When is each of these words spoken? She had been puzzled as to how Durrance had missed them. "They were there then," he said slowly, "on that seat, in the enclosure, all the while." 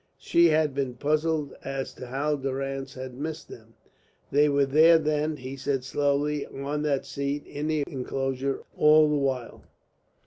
She 0.17 0.47
had 0.47 0.73
been 0.73 0.95
puzzled 0.95 1.53
as 1.63 1.93
to 1.93 2.07
how 2.07 2.35
Durrance 2.35 2.95
had 2.95 3.13
missed 3.13 3.49
them. 3.49 3.75
"They 4.31 4.49
were 4.49 4.65
there 4.65 4.97
then," 4.97 5.37
he 5.37 5.55
said 5.55 5.83
slowly, 5.83 6.47
"on 6.47 6.81
that 6.81 7.05
seat, 7.05 7.45
in 7.45 7.67
the 7.67 7.83
enclosure, 7.85 8.61
all 8.75 9.07
the 9.07 9.15
while." 9.15 9.63